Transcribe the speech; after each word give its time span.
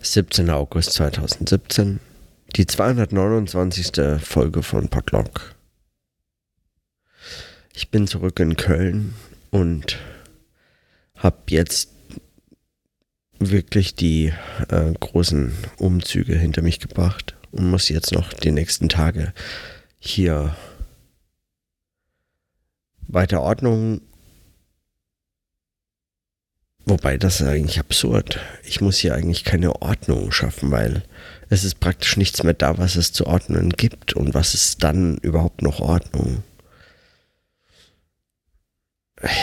17. 0.00 0.50
August 0.50 0.92
2017, 0.92 2.00
die 2.54 2.66
229. 2.66 4.20
Folge 4.20 4.62
von 4.62 4.88
Podlog. 4.88 5.54
Ich 7.72 7.90
bin 7.90 8.06
zurück 8.06 8.38
in 8.38 8.56
Köln 8.56 9.14
und 9.50 9.98
habe 11.16 11.38
jetzt 11.48 11.90
wirklich 13.38 13.94
die 13.94 14.32
äh, 14.68 14.92
großen 15.00 15.52
Umzüge 15.78 16.36
hinter 16.36 16.62
mich 16.62 16.78
gebracht 16.78 17.34
und 17.50 17.70
muss 17.70 17.88
jetzt 17.88 18.12
noch 18.12 18.32
die 18.32 18.52
nächsten 18.52 18.88
Tage 18.88 19.32
hier 19.98 20.56
weiter 23.08 23.40
Ordnung 23.42 24.00
Wobei 26.88 27.18
das 27.18 27.40
ist 27.40 27.48
eigentlich 27.48 27.80
absurd. 27.80 28.38
Ich 28.62 28.80
muss 28.80 28.98
hier 28.98 29.16
eigentlich 29.16 29.42
keine 29.42 29.82
Ordnung 29.82 30.30
schaffen, 30.30 30.70
weil 30.70 31.02
es 31.50 31.64
ist 31.64 31.80
praktisch 31.80 32.16
nichts 32.16 32.44
mehr 32.44 32.54
da, 32.54 32.78
was 32.78 32.94
es 32.94 33.12
zu 33.12 33.26
ordnen 33.26 33.70
gibt. 33.70 34.12
Und 34.12 34.34
was 34.34 34.54
ist 34.54 34.84
dann 34.84 35.18
überhaupt 35.18 35.62
noch 35.62 35.80
Ordnung? 35.80 36.44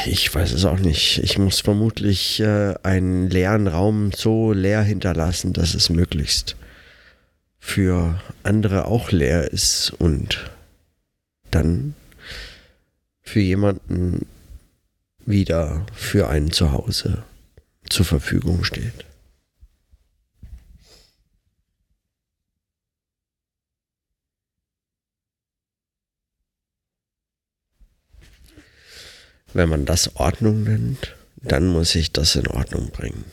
Ich 0.06 0.34
weiß 0.34 0.54
es 0.54 0.64
auch 0.64 0.80
nicht. 0.80 1.18
Ich 1.18 1.38
muss 1.38 1.60
vermutlich 1.60 2.40
äh, 2.40 2.76
einen 2.82 3.30
leeren 3.30 3.68
Raum 3.68 4.14
so 4.14 4.54
leer 4.54 4.82
hinterlassen, 4.82 5.52
dass 5.52 5.74
es 5.74 5.90
möglichst 5.90 6.56
für 7.60 8.22
andere 8.44 8.86
auch 8.86 9.12
leer 9.12 9.52
ist 9.52 9.92
und 9.98 10.50
dann 11.52 11.94
für 13.22 13.42
jemanden 13.42 14.28
wieder 15.26 15.86
für 15.94 16.30
ein 16.30 16.52
Zuhause 16.52 17.24
zur 17.90 18.06
Verfügung 18.06 18.64
steht. 18.64 19.06
Wenn 29.54 29.70
man 29.70 29.86
das 29.86 30.16
Ordnung 30.16 30.64
nennt, 30.64 31.16
dann 31.36 31.68
muss 31.68 31.94
ich 31.96 32.12
das 32.12 32.36
in 32.36 32.48
Ordnung 32.48 32.90
bringen. 32.90 33.26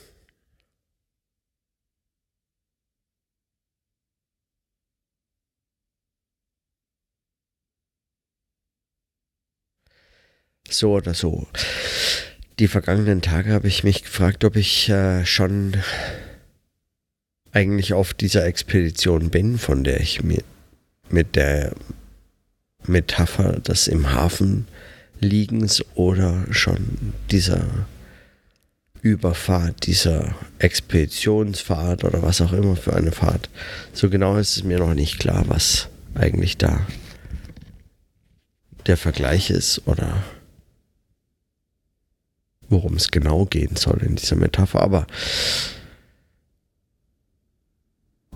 So 10.68 10.92
oder 10.94 11.14
so 11.14 11.48
die 12.60 12.68
vergangenen 12.68 13.22
Tage 13.22 13.52
habe 13.54 13.68
ich 13.68 13.84
mich 13.84 14.02
gefragt, 14.02 14.44
ob 14.44 14.54
ich 14.54 14.90
äh, 14.90 15.24
schon 15.24 15.78
eigentlich 17.52 17.94
auf 17.94 18.12
dieser 18.12 18.44
Expedition 18.44 19.30
bin, 19.30 19.58
von 19.58 19.82
der 19.82 20.00
ich 20.00 20.22
mir 20.22 20.42
mit 21.08 21.36
der 21.36 21.72
Metapher 22.86 23.60
des 23.60 23.88
im 23.88 24.12
Hafen 24.12 24.68
liegens 25.20 25.82
oder 25.94 26.44
schon 26.50 27.14
dieser 27.30 27.66
Überfahrt, 29.00 29.86
dieser 29.86 30.34
Expeditionsfahrt 30.58 32.04
oder 32.04 32.22
was 32.22 32.42
auch 32.42 32.52
immer 32.52 32.76
für 32.76 32.94
eine 32.94 33.12
Fahrt. 33.12 33.48
So 33.94 34.10
genau 34.10 34.36
ist 34.36 34.58
es 34.58 34.64
mir 34.64 34.78
noch 34.78 34.94
nicht 34.94 35.18
klar, 35.18 35.44
was 35.48 35.88
eigentlich 36.14 36.58
da 36.58 36.86
der 38.86 38.98
Vergleich 38.98 39.48
ist 39.48 39.86
oder 39.86 40.22
worum 42.70 42.94
es 42.94 43.10
genau 43.10 43.44
gehen 43.44 43.76
soll 43.76 44.02
in 44.02 44.16
dieser 44.16 44.36
Metapher. 44.36 44.80
Aber 44.80 45.06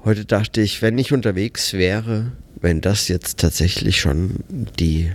heute 0.04 0.24
dachte 0.26 0.60
ich, 0.60 0.82
wenn 0.82 0.98
ich 0.98 1.12
unterwegs 1.12 1.72
wäre, 1.72 2.32
wenn 2.60 2.80
das 2.80 3.08
jetzt 3.08 3.38
tatsächlich 3.38 4.00
schon 4.00 4.44
die, 4.48 5.12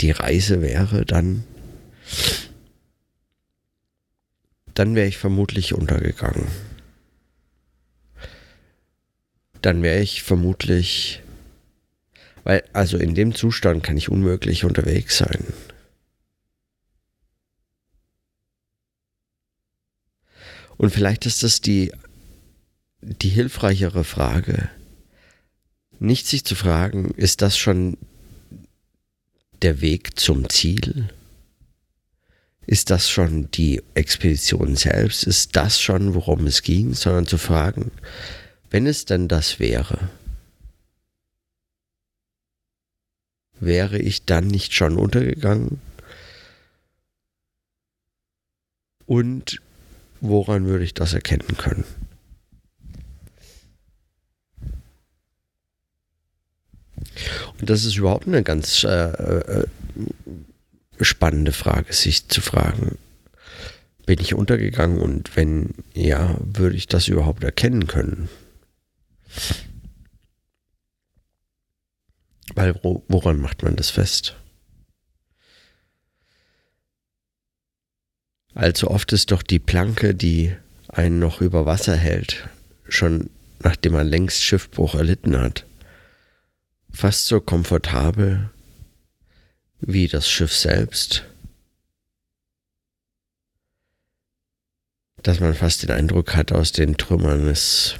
die 0.00 0.10
Reise 0.10 0.60
wäre, 0.60 1.04
dann, 1.04 1.44
dann 4.74 4.94
wäre 4.94 5.08
ich 5.08 5.18
vermutlich 5.18 5.74
untergegangen. 5.74 6.46
Dann 9.62 9.82
wäre 9.82 10.00
ich 10.00 10.24
vermutlich, 10.24 11.22
weil 12.42 12.64
also 12.72 12.98
in 12.98 13.14
dem 13.14 13.34
Zustand 13.34 13.84
kann 13.84 13.96
ich 13.96 14.08
unmöglich 14.08 14.64
unterwegs 14.64 15.18
sein. 15.18 15.44
Und 20.82 20.90
vielleicht 20.90 21.26
ist 21.26 21.44
das 21.44 21.60
die, 21.60 21.92
die 23.02 23.28
hilfreichere 23.28 24.02
Frage. 24.02 24.68
Nicht 26.00 26.26
sich 26.26 26.44
zu 26.44 26.56
fragen, 26.56 27.12
ist 27.12 27.40
das 27.40 27.56
schon 27.56 27.96
der 29.62 29.80
Weg 29.80 30.18
zum 30.18 30.48
Ziel? 30.48 31.08
Ist 32.66 32.90
das 32.90 33.08
schon 33.08 33.48
die 33.52 33.80
Expedition 33.94 34.74
selbst? 34.74 35.22
Ist 35.22 35.54
das 35.54 35.80
schon, 35.80 36.16
worum 36.16 36.48
es 36.48 36.62
ging? 36.62 36.94
Sondern 36.94 37.26
zu 37.28 37.38
fragen, 37.38 37.92
wenn 38.70 38.88
es 38.88 39.04
denn 39.04 39.28
das 39.28 39.60
wäre, 39.60 40.10
wäre 43.60 44.00
ich 44.00 44.24
dann 44.24 44.48
nicht 44.48 44.74
schon 44.74 44.98
untergegangen? 44.98 45.80
Und 49.06 49.62
Woran 50.24 50.66
würde 50.66 50.84
ich 50.84 50.94
das 50.94 51.14
erkennen 51.14 51.56
können? 51.58 51.84
Und 57.60 57.68
das 57.68 57.84
ist 57.84 57.96
überhaupt 57.96 58.28
eine 58.28 58.44
ganz 58.44 58.84
äh, 58.84 58.88
äh, 58.88 59.66
spannende 61.00 61.50
Frage, 61.50 61.92
sich 61.92 62.28
zu 62.28 62.40
fragen, 62.40 62.98
bin 64.06 64.20
ich 64.20 64.34
untergegangen 64.34 65.00
und 65.00 65.36
wenn 65.36 65.74
ja, 65.92 66.36
würde 66.40 66.76
ich 66.76 66.86
das 66.86 67.08
überhaupt 67.08 67.42
erkennen 67.42 67.88
können? 67.88 68.28
Weil 72.54 72.78
woran 73.08 73.40
macht 73.40 73.64
man 73.64 73.74
das 73.74 73.90
fest? 73.90 74.36
Allzu 78.54 78.90
oft 78.90 79.12
ist 79.12 79.30
doch 79.30 79.42
die 79.42 79.58
Planke, 79.58 80.14
die 80.14 80.54
einen 80.88 81.18
noch 81.18 81.40
über 81.40 81.64
Wasser 81.64 81.96
hält, 81.96 82.48
schon 82.88 83.30
nachdem 83.60 83.92
man 83.92 84.08
längst 84.08 84.42
Schiffbruch 84.42 84.94
erlitten 84.94 85.38
hat, 85.38 85.64
fast 86.90 87.26
so 87.26 87.40
komfortabel 87.40 88.50
wie 89.80 90.06
das 90.06 90.28
Schiff 90.28 90.54
selbst, 90.54 91.24
dass 95.22 95.40
man 95.40 95.54
fast 95.54 95.82
den 95.82 95.90
Eindruck 95.90 96.34
hat, 96.34 96.52
aus 96.52 96.72
den 96.72 96.96
Trümmern 96.96 97.48
ist 97.48 97.98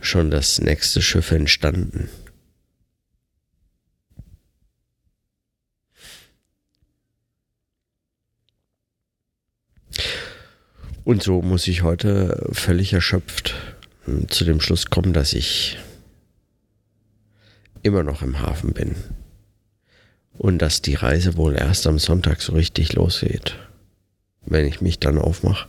schon 0.00 0.30
das 0.30 0.60
nächste 0.60 1.00
Schiff 1.02 1.30
entstanden. 1.30 2.08
Und 11.10 11.24
so 11.24 11.42
muss 11.42 11.66
ich 11.66 11.82
heute 11.82 12.40
völlig 12.52 12.92
erschöpft 12.92 13.56
hm, 14.04 14.28
zu 14.28 14.44
dem 14.44 14.60
Schluss 14.60 14.90
kommen, 14.90 15.12
dass 15.12 15.32
ich 15.32 15.76
immer 17.82 18.04
noch 18.04 18.22
im 18.22 18.38
Hafen 18.38 18.74
bin. 18.74 18.94
Und 20.38 20.58
dass 20.58 20.82
die 20.82 20.94
Reise 20.94 21.36
wohl 21.36 21.56
erst 21.56 21.88
am 21.88 21.98
Sonntag 21.98 22.40
so 22.40 22.52
richtig 22.52 22.92
losgeht, 22.92 23.56
wenn 24.42 24.64
ich 24.64 24.82
mich 24.82 25.00
dann 25.00 25.18
aufmache 25.18 25.66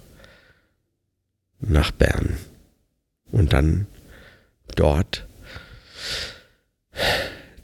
nach 1.60 1.90
Bern. 1.90 2.38
Und 3.32 3.52
dann 3.52 3.88
dort 4.76 5.26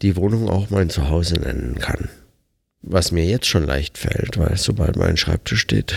die 0.01 0.15
Wohnung 0.15 0.50
auch 0.50 0.71
mein 0.71 0.89
Zuhause 0.89 1.35
nennen 1.35 1.77
kann. 1.77 2.09
Was 2.81 3.12
mir 3.12 3.25
jetzt 3.25 3.45
schon 3.45 3.68
leicht 3.68 4.00
fällt, 4.00 4.39
weil 4.39 4.57
sobald 4.57 4.95
mein 4.95 5.15
Schreibtisch 5.15 5.62
steht, 5.62 5.95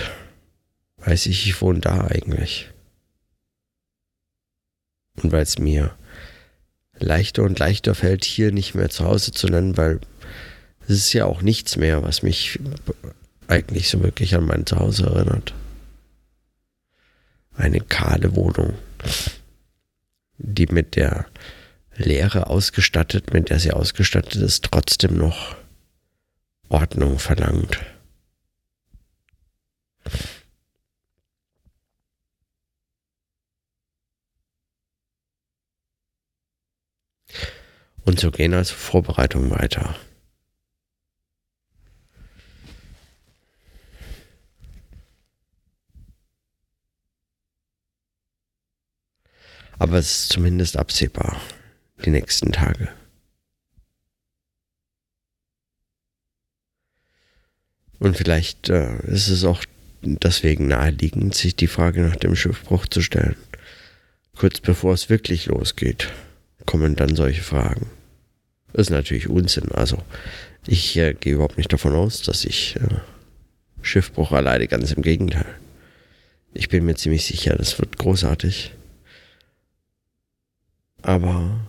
weiß 1.05 1.27
ich, 1.27 1.47
ich 1.47 1.61
wohne 1.61 1.81
da 1.81 2.07
eigentlich. 2.07 2.71
Und 5.23 5.33
weil 5.33 5.43
es 5.43 5.59
mir 5.59 5.95
leichter 6.99 7.43
und 7.43 7.59
leichter 7.59 7.95
fällt, 7.95 8.25
hier 8.25 8.53
nicht 8.53 8.75
mehr 8.75 8.91
zu 8.91 9.05
Hause 9.05 9.33
zu 9.33 9.49
nennen, 9.49 9.77
weil 9.77 10.01
es 10.83 10.91
ist 10.91 11.13
ja 11.13 11.25
auch 11.25 11.43
nichts 11.43 11.77
mehr, 11.77 12.03
was 12.03 12.23
mich 12.23 12.59
eigentlich 13.49 13.89
so 13.89 14.03
wirklich 14.03 14.35
an 14.35 14.45
mein 14.45 14.67
Zuhause 14.67 15.07
erinnert. 15.07 15.55
Eine 17.57 17.81
kahle 17.81 18.35
Wohnung, 18.37 18.75
die 20.39 20.67
mit 20.67 20.97
der 20.97 21.27
Leere 21.97 22.47
ausgestattet, 22.47 23.33
mit 23.35 23.51
der 23.51 23.59
sie 23.59 23.73
ausgestattet 23.73 24.37
ist, 24.37 24.65
trotzdem 24.65 25.17
noch 25.17 25.57
Ordnung 26.69 27.19
verlangt. 27.19 27.81
Und 38.11 38.19
so 38.19 38.33
gehen 38.33 38.55
also 38.55 38.75
Vorbereitungen 38.75 39.53
weiter. 39.53 39.95
Aber 49.79 49.99
es 49.99 50.23
ist 50.23 50.29
zumindest 50.31 50.77
absehbar, 50.77 51.41
die 52.05 52.11
nächsten 52.11 52.51
Tage. 52.51 52.89
Und 58.01 58.17
vielleicht 58.17 58.71
äh, 58.71 58.97
ist 59.07 59.29
es 59.29 59.45
auch 59.45 59.65
deswegen 60.03 60.67
naheliegend, 60.67 61.37
sich 61.37 61.55
die 61.55 61.69
Frage 61.69 62.01
nach 62.01 62.17
dem 62.17 62.35
Schiffbruch 62.35 62.89
zu 62.89 63.03
stellen. 63.03 63.37
Kurz 64.35 64.59
bevor 64.59 64.95
es 64.95 65.09
wirklich 65.11 65.47
losgeht, 65.47 66.11
kommen 66.67 66.97
dann 66.97 67.15
solche 67.15 67.45
Fragen. 67.45 68.00
Das 68.73 68.87
ist 68.87 68.91
natürlich 68.91 69.29
Unsinn. 69.29 69.71
Also 69.73 69.99
ich 70.67 70.97
äh, 70.97 71.15
gehe 71.15 71.35
überhaupt 71.35 71.59
nicht 71.59 71.73
davon 71.73 71.95
aus, 71.95 72.23
dass 72.23 72.45
ich 72.45 72.77
äh, 72.77 73.01
Schiffbruch 73.83 74.33
erleide. 74.33 74.69
Ganz 74.69 74.93
im 74.93 75.03
Gegenteil. 75.03 75.55
Ich 76.53 76.69
bin 76.69 76.85
mir 76.85 76.97
ziemlich 76.97 77.25
sicher, 77.25 77.57
das 77.57 77.79
wird 77.79 77.97
großartig. 77.97 78.73
Aber 81.03 81.61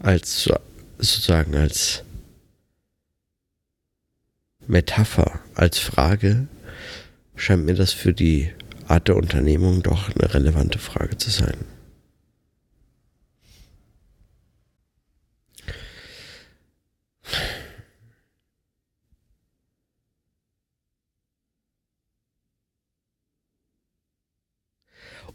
als 0.00 0.48
sozusagen 0.98 1.54
als 1.54 2.02
Metapher, 4.66 5.40
als 5.54 5.78
Frage 5.78 6.46
scheint 7.36 7.64
mir 7.64 7.74
das 7.74 7.92
für 7.92 8.12
die 8.12 8.50
Art 8.88 9.08
der 9.08 9.16
Unternehmung 9.16 9.82
doch 9.82 10.10
eine 10.14 10.32
relevante 10.32 10.78
Frage 10.78 11.16
zu 11.18 11.30
sein. 11.30 11.56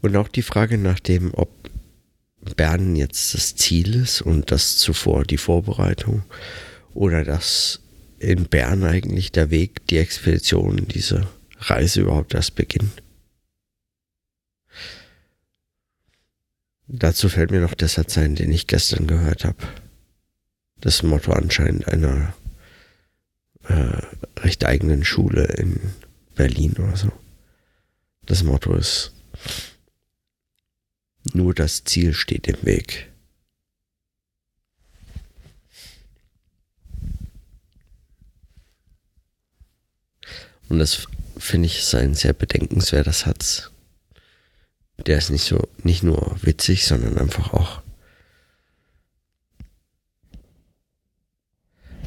Und 0.00 0.16
auch 0.16 0.28
die 0.28 0.42
Frage 0.42 0.78
nach 0.78 1.00
dem, 1.00 1.32
ob 1.34 1.50
Bern 2.56 2.96
jetzt 2.96 3.34
das 3.34 3.56
Ziel 3.56 3.94
ist 3.96 4.22
und 4.22 4.50
das 4.50 4.76
zuvor 4.78 5.24
die 5.24 5.38
Vorbereitung 5.38 6.22
oder 6.94 7.24
dass 7.24 7.80
in 8.18 8.46
Bern 8.46 8.84
eigentlich 8.84 9.32
der 9.32 9.50
Weg, 9.50 9.86
die 9.88 9.98
Expedition, 9.98 10.86
diese 10.88 11.28
Reise 11.58 12.02
überhaupt 12.02 12.34
erst 12.34 12.54
beginnt. 12.54 13.02
Dazu 16.86 17.28
fällt 17.28 17.50
mir 17.50 17.60
noch 17.60 17.74
der 17.74 17.88
Satz 17.88 18.16
ein, 18.16 18.34
den 18.34 18.50
ich 18.50 18.66
gestern 18.66 19.06
gehört 19.06 19.44
habe. 19.44 19.58
Das 20.80 21.02
Motto 21.02 21.32
anscheinend 21.32 21.86
einer 21.88 22.34
äh, 23.64 24.00
recht 24.40 24.64
eigenen 24.64 25.04
Schule 25.04 25.44
in 25.44 25.78
Berlin 26.34 26.74
oder 26.78 26.96
so. 26.96 27.12
Das 28.24 28.42
Motto 28.42 28.74
ist, 28.74 29.12
nur 31.38 31.54
das 31.54 31.84
Ziel 31.84 32.14
steht 32.14 32.48
im 32.48 32.62
Weg. 32.64 33.08
Und 40.68 40.80
das 40.80 41.06
finde 41.38 41.66
ich 41.66 41.78
ist 41.78 41.94
ein 41.94 42.14
sehr 42.14 42.32
bedenkenswerter 42.32 43.12
Satz. 43.12 43.70
Der 45.06 45.16
ist 45.16 45.30
nicht 45.30 45.44
so, 45.44 45.68
nicht 45.84 46.02
nur 46.02 46.36
witzig, 46.42 46.84
sondern 46.84 47.16
einfach 47.16 47.54
auch. 47.54 47.82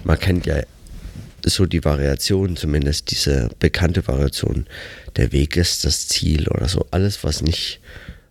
Man 0.04 0.20
kennt 0.20 0.46
ja 0.46 0.62
so 1.44 1.66
die 1.66 1.86
Variation, 1.86 2.58
zumindest 2.58 3.12
diese 3.12 3.50
bekannte 3.60 4.06
Variation. 4.08 4.68
Der 5.16 5.32
Weg 5.32 5.56
ist 5.56 5.86
das 5.86 6.10
Ziel 6.10 6.50
oder 6.50 6.68
so. 6.68 6.86
Alles, 6.92 7.24
was 7.24 7.42
nicht 7.42 7.80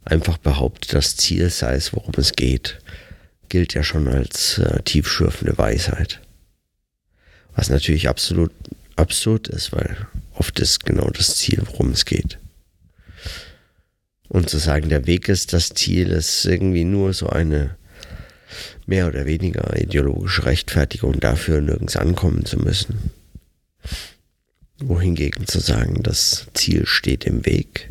einfach 0.05 0.39
behauptet, 0.39 0.95
das 0.95 1.17
Ziel 1.17 1.51
sei 1.51 1.75
es, 1.75 1.93
worum 1.93 2.15
es 2.17 2.33
geht, 2.33 2.79
gilt 3.49 3.75
ja 3.75 3.83
schon 3.83 4.09
als 4.09 4.59
äh, 4.59 4.83
tiefschürfende 4.83 5.57
Weisheit. 5.59 6.21
Was 7.55 7.69
natürlich 7.69 8.09
absolut 8.09 8.53
absurd 8.97 9.49
ist, 9.49 9.73
weil 9.73 9.97
oft 10.35 10.59
ist 10.61 10.85
genau 10.85 11.11
das 11.11 11.37
Ziel, 11.37 11.63
worum 11.67 11.91
es 11.91 12.05
geht. 12.05 12.39
Und 14.29 14.49
zu 14.49 14.59
sagen, 14.59 14.89
der 14.89 15.07
Weg 15.07 15.29
ist 15.29 15.53
das 15.53 15.71
Ziel, 15.71 16.11
ist 16.11 16.45
irgendwie 16.45 16.85
nur 16.85 17.13
so 17.13 17.29
eine 17.29 17.77
mehr 18.87 19.09
oder 19.09 19.27
weniger 19.27 19.77
ideologische 19.77 20.47
Rechtfertigung 20.47 21.21
dafür, 21.21 21.61
nirgends 21.61 21.97
ankommen 21.97 22.45
zu 22.45 22.59
müssen. 22.59 23.11
Wohingegen 24.79 25.47
zu 25.47 25.61
sagen, 25.61 26.03
das 26.03 26.47
Ziel 26.55 26.87
steht 26.87 27.25
im 27.25 27.45
Weg, 27.45 27.91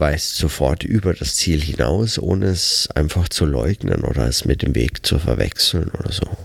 weist 0.00 0.36
sofort 0.36 0.82
über 0.82 1.14
das 1.14 1.36
Ziel 1.36 1.60
hinaus, 1.60 2.18
ohne 2.18 2.46
es 2.46 2.88
einfach 2.94 3.28
zu 3.28 3.44
leugnen 3.44 4.02
oder 4.02 4.26
es 4.26 4.44
mit 4.44 4.62
dem 4.62 4.74
Weg 4.74 5.04
zu 5.06 5.18
verwechseln 5.18 5.90
oder 5.90 6.12
so. 6.12 6.36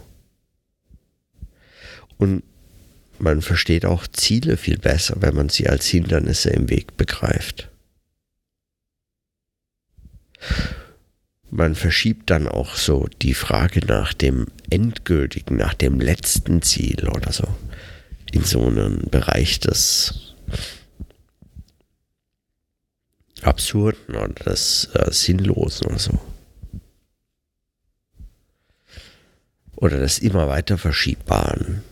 Und 2.18 2.44
man 3.18 3.42
versteht 3.42 3.86
auch 3.86 4.08
Ziele 4.08 4.58
viel 4.58 4.78
besser, 4.78 5.16
wenn 5.20 5.36
man 5.36 5.50
sie 5.50 5.68
als 5.68 5.88
Hindernisse 5.88 6.50
im 6.50 6.70
Weg 6.70 6.98
begreift. 6.98 7.70
Man 11.50 11.76
verschiebt 11.76 12.30
dann 12.30 12.48
auch 12.48 12.76
so 12.76 13.08
die 13.22 13.34
Frage 13.34 13.86
nach 13.86 14.14
dem 14.14 14.48
endgültigen, 14.70 15.56
nach 15.56 15.74
dem 15.74 16.00
letzten 16.00 16.62
Ziel 16.62 17.08
oder 17.08 17.32
so 17.32 17.48
in 18.32 18.44
so 18.44 18.68
einen 18.68 19.10
Bereich 19.10 19.62
des 19.62 20.35
Absurden 23.46 24.16
oder 24.16 24.30
des 24.30 24.90
äh, 24.94 25.12
Sinnlosen 25.12 25.88
oder 25.88 26.00
so. 26.00 26.20
Oder 29.76 30.00
des 30.00 30.20
immer 30.20 30.48
weiter 30.48 30.78
Verschiebbaren 30.78 31.84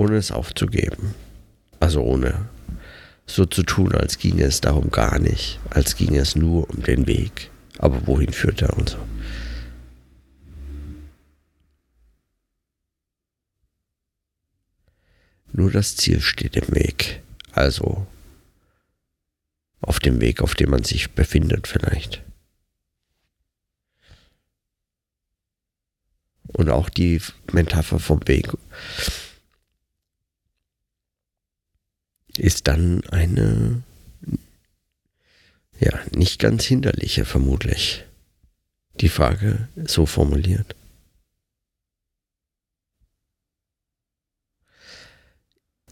ohne 0.00 0.16
es 0.16 0.32
aufzugeben. 0.32 1.14
Also 1.78 2.02
ohne 2.02 2.48
so 3.26 3.44
zu 3.44 3.62
tun, 3.62 3.94
als 3.94 4.18
ginge 4.18 4.44
es 4.44 4.62
darum 4.62 4.90
gar 4.90 5.18
nicht, 5.18 5.60
als 5.68 5.94
ginge 5.94 6.18
es 6.18 6.34
nur 6.36 6.68
um 6.70 6.82
den 6.82 7.06
Weg. 7.06 7.50
Aber 7.78 8.06
wohin 8.06 8.32
führt 8.32 8.62
er 8.62 8.76
und 8.76 8.88
so. 8.88 8.98
Nur 15.52 15.70
das 15.70 15.96
Ziel 15.96 16.20
steht 16.20 16.56
im 16.56 16.74
Weg. 16.74 17.20
Also 17.52 18.06
auf 19.80 19.98
dem 20.00 20.20
Weg, 20.20 20.42
auf 20.42 20.54
dem 20.54 20.70
man 20.70 20.84
sich 20.84 21.12
befindet 21.12 21.66
vielleicht. 21.66 22.22
Und 26.52 26.68
auch 26.68 26.88
die 26.88 27.20
Metapher 27.52 27.98
vom 27.98 28.26
Weg 28.26 28.52
ist 32.36 32.68
dann 32.68 33.04
eine, 33.10 33.82
ja, 35.78 36.00
nicht 36.12 36.40
ganz 36.40 36.64
hinderliche 36.64 37.24
vermutlich. 37.24 38.04
Die 39.00 39.08
Frage 39.08 39.68
so 39.84 40.06
formuliert. 40.06 40.74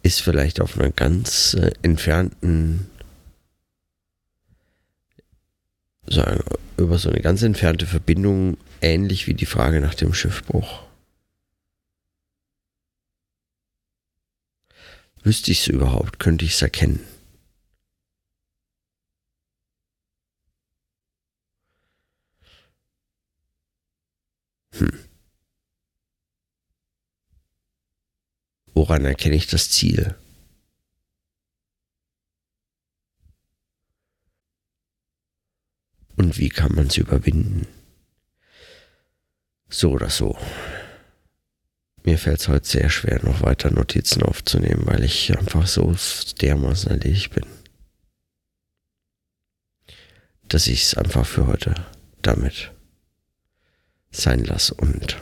Ist 0.03 0.21
vielleicht 0.23 0.61
auf 0.61 0.79
einer 0.79 0.91
ganz 0.91 1.55
äh, 1.55 1.73
entfernten, 1.83 2.91
sagen, 6.11 6.43
über 6.77 6.99
so 6.99 7.11
eine 7.11 7.21
ganz 7.21 7.43
entfernte 7.43 7.87
Verbindung 7.87 8.57
ähnlich 8.81 9.27
wie 9.27 9.35
die 9.35 9.47
Frage 9.47 9.81
nach 9.81 9.95
dem 9.95 10.15
Schiffbruch. 10.15 10.83
Wüsste 15.23 15.51
ich 15.51 15.61
es 15.61 15.67
überhaupt? 15.67 16.19
Könnte 16.19 16.45
ich 16.45 16.53
es 16.53 16.63
erkennen? 16.63 17.01
Hm. 24.79 24.91
Woran 28.75 29.05
erkenne 29.05 29.35
ich 29.35 29.49
das 29.49 29.71
Ziel? 29.71 30.15
Und 36.29 36.37
wie 36.37 36.51
kann 36.51 36.75
man 36.75 36.89
es 36.89 36.99
überwinden? 36.99 37.67
So 39.71 39.93
oder 39.93 40.11
so. 40.11 40.37
mir 42.05 42.19
fällt 42.19 42.41
es 42.41 42.49
heute 42.49 42.69
sehr 42.69 42.91
schwer, 42.91 43.25
noch 43.25 43.41
weiter 43.41 43.71
Notizen 43.71 44.23
aufzunehmen, 44.23 44.83
weil 44.85 45.05
ich 45.05 45.35
einfach 45.39 45.67
so 45.67 45.97
dermaßen 46.43 46.91
erledigt 46.91 47.31
bin, 47.31 47.47
dass 50.49 50.67
ich 50.67 50.83
es 50.83 50.95
einfach 50.99 51.25
für 51.25 51.47
heute 51.47 51.75
damit 52.21 52.73
sein 54.11 54.45
lasse. 54.45 54.75
Und 54.75 55.17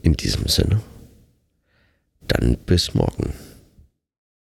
in 0.00 0.14
diesem 0.14 0.46
Sinne, 0.46 0.80
dann 2.22 2.56
bis 2.56 2.94
morgen. 2.94 3.34